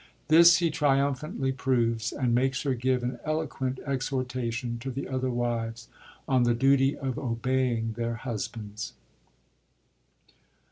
This 0.29 0.57
he 0.57 0.71
triumphantly 0.71 1.51
proves, 1.51 2.11
and 2.11 2.33
makes 2.33 2.63
her 2.63 2.73
give 2.73 3.03
an 3.03 3.19
eloquent 3.23 3.77
exhortation 3.85 4.79
to 4.79 4.89
the 4.89 5.07
others' 5.07 5.31
wives 5.31 5.89
on 6.27 6.41
the 6.41 6.55
duty 6.55 6.97
of 6.97 7.19
obeying 7.19 7.93
their 7.93 8.15
husbands. 8.15 8.93